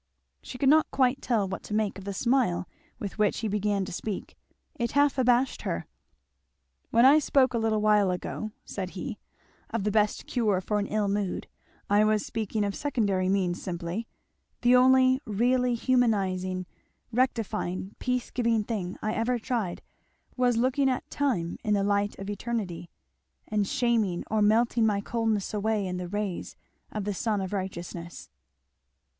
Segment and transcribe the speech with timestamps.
[0.41, 2.67] She could not quite tell what to make of the smile
[2.97, 4.35] with which he began to speak;
[4.73, 5.85] it half abashed her.
[6.89, 9.19] "When I spoke a little while ago," said he,
[9.69, 11.45] "of the best cure for an ill mood,
[11.87, 14.07] I was speaking of secondary means simply
[14.61, 16.65] the only really humanizing,
[17.11, 19.83] rectifying, peace giving thing I ever tried
[20.35, 22.89] was looking at time in the light of eternity,
[23.47, 26.55] and shaming or melting my coldness away in the rays
[26.91, 28.31] of the Sun of righteousness."